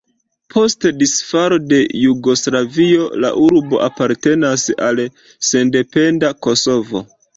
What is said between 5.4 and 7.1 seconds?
sendependa Kosovo.